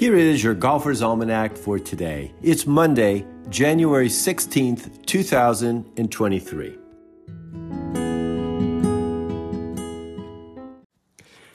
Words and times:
Here 0.00 0.16
is 0.16 0.42
your 0.42 0.54
Golfer's 0.54 1.02
Almanac 1.02 1.58
for 1.58 1.78
today. 1.78 2.32
It's 2.40 2.66
Monday, 2.66 3.26
January 3.50 4.08
16th, 4.08 5.04
2023. 5.04 6.78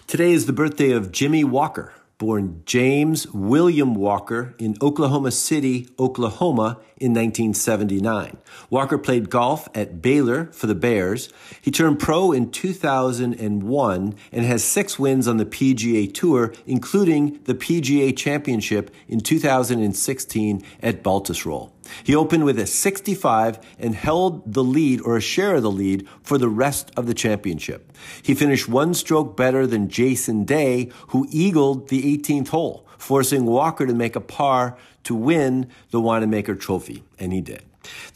Today 0.06 0.32
is 0.32 0.46
the 0.46 0.54
birthday 0.54 0.92
of 0.92 1.12
Jimmy 1.12 1.44
Walker 1.44 1.92
born 2.18 2.62
James 2.66 3.28
William 3.34 3.94
Walker 3.94 4.56
in 4.58 4.76
Oklahoma 4.82 5.32
City, 5.32 5.90
Oklahoma 6.00 6.80
in 6.98 7.14
1979. 7.14 8.38
Walker 8.70 8.98
played 8.98 9.30
golf 9.30 9.68
at 9.76 10.02
Baylor 10.02 10.46
for 10.54 10.68
the 10.68 10.76
Bears. 10.76 11.30
He 11.62 11.72
turned 11.72 12.00
pro 12.00 12.32
in 12.32 12.52
2001 12.52 14.16
and 14.32 14.46
has 14.46 14.64
six 14.64 14.98
wins 14.98 15.28
on 15.28 15.38
the 15.38 15.46
PGA 15.46 16.14
Tour, 16.14 16.54
including 16.66 17.40
the 17.44 17.56
PGA 17.56 18.16
Championship 18.16 18.94
in 19.08 19.20
2016 19.20 20.64
at 20.82 21.04
Baltusrol. 21.04 21.72
He 22.04 22.16
opened 22.16 22.46
with 22.46 22.60
a 22.60 22.68
65 22.68 23.60
and 23.80 23.96
held 23.96 24.54
the 24.54 24.64
lead 24.64 25.02
or 25.02 25.18
a 25.18 25.22
share 25.22 25.56
of 25.56 25.64
the 25.64 25.72
lead 25.72 26.08
for 26.24 26.38
the 26.38 26.50
rest 26.50 26.92
of 26.98 27.08
the 27.08 27.14
championship. 27.14 27.92
He 28.22 28.34
finished 28.34 28.68
one 28.68 28.94
stroke 28.94 29.38
better 29.38 29.66
than 29.68 29.90
Jason 29.90 30.44
Day, 30.44 30.90
who 31.10 31.28
eagled 31.30 31.90
the 31.90 32.18
18th 32.18 32.50
hole, 32.50 32.88
forcing 32.98 33.46
Walker 33.46 33.86
to 33.86 33.94
make 33.94 34.16
a 34.16 34.22
par 34.22 34.78
to 35.04 35.16
win 35.16 35.70
the 35.92 36.02
Wanamaker 36.02 36.56
Trophy, 36.56 37.04
and 37.20 37.32
he 37.32 37.42
did. 37.42 37.64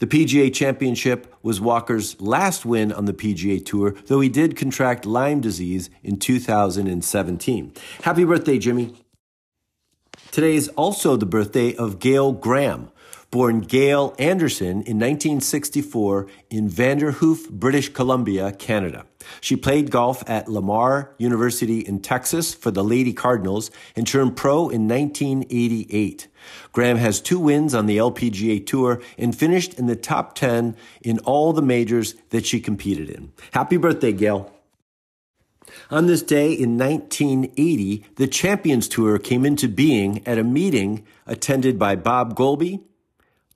The 0.00 0.06
PGA 0.06 0.52
Championship 0.52 1.32
was 1.42 1.60
Walker's 1.60 2.20
last 2.20 2.64
win 2.64 2.92
on 2.92 3.04
the 3.04 3.12
PGA 3.12 3.64
Tour, 3.64 3.94
though 4.06 4.20
he 4.20 4.28
did 4.28 4.56
contract 4.56 5.06
Lyme 5.06 5.40
disease 5.40 5.90
in 6.02 6.18
2017. 6.18 7.72
Happy 8.02 8.24
birthday, 8.24 8.58
Jimmy. 8.58 8.94
Today 10.30 10.54
is 10.54 10.68
also 10.70 11.16
the 11.16 11.26
birthday 11.26 11.74
of 11.74 11.98
Gail 11.98 12.32
Graham, 12.32 12.90
born 13.30 13.60
Gail 13.60 14.14
Anderson 14.18 14.82
in 14.82 14.98
1964 14.98 16.26
in 16.50 16.68
Vanderhoof, 16.68 17.48
British 17.48 17.92
Columbia, 17.92 18.52
Canada. 18.52 19.06
She 19.40 19.54
played 19.54 19.90
golf 19.90 20.28
at 20.28 20.48
Lamar 20.48 21.14
University 21.18 21.80
in 21.80 22.00
Texas 22.00 22.54
for 22.54 22.70
the 22.70 22.82
Lady 22.82 23.12
Cardinals 23.12 23.70
and 23.94 24.06
turned 24.06 24.36
pro 24.36 24.68
in 24.68 24.88
1988. 24.88 26.28
Graham 26.72 26.96
has 26.96 27.20
two 27.20 27.38
wins 27.38 27.74
on 27.74 27.86
the 27.86 27.98
LPGA 27.98 28.66
Tour 28.66 29.00
and 29.16 29.36
finished 29.36 29.74
in 29.74 29.86
the 29.86 29.96
top 29.96 30.34
10 30.34 30.76
in 31.02 31.18
all 31.20 31.52
the 31.52 31.62
majors 31.62 32.14
that 32.30 32.46
she 32.46 32.60
competed 32.60 33.10
in. 33.10 33.32
Happy 33.52 33.76
birthday, 33.76 34.12
Gail. 34.12 34.52
On 35.90 36.06
this 36.06 36.22
day 36.22 36.52
in 36.52 36.76
1980, 36.76 38.04
the 38.16 38.26
Champions 38.26 38.88
Tour 38.88 39.18
came 39.18 39.46
into 39.46 39.68
being 39.68 40.26
at 40.26 40.38
a 40.38 40.42
meeting 40.42 41.06
attended 41.26 41.78
by 41.78 41.94
Bob 41.94 42.34
Goalby, 42.34 42.82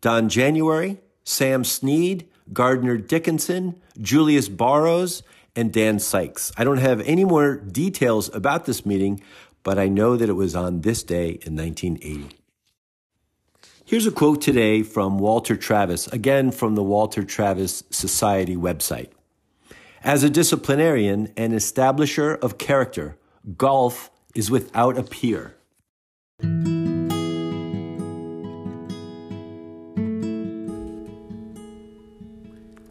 Don 0.04 0.28
January, 0.28 0.98
Sam 1.24 1.64
Snead, 1.64 2.28
Gardner 2.52 2.98
Dickinson, 2.98 3.80
Julius 3.98 4.50
Boros, 4.50 5.22
and 5.56 5.72
Dan 5.72 5.98
Sikes. 5.98 6.52
I 6.58 6.64
don't 6.64 6.76
have 6.76 7.00
any 7.06 7.24
more 7.24 7.56
details 7.56 8.28
about 8.34 8.66
this 8.66 8.84
meeting, 8.84 9.22
but 9.62 9.78
I 9.78 9.88
know 9.88 10.18
that 10.18 10.28
it 10.28 10.34
was 10.34 10.54
on 10.54 10.82
this 10.82 11.02
day 11.02 11.38
in 11.46 11.56
1980. 11.56 12.36
Here's 13.86 14.06
a 14.06 14.10
quote 14.10 14.42
today 14.42 14.82
from 14.82 15.18
Walter 15.18 15.56
Travis, 15.56 16.06
again 16.08 16.50
from 16.50 16.74
the 16.74 16.82
Walter 16.82 17.24
Travis 17.24 17.82
Society 17.88 18.56
website. 18.56 19.08
As 20.02 20.22
a 20.22 20.28
disciplinarian 20.28 21.32
and 21.34 21.54
establisher 21.54 22.38
of 22.42 22.58
character, 22.58 23.16
golf 23.56 24.10
is 24.34 24.50
without 24.50 24.98
a 24.98 25.02
peer. 25.02 25.56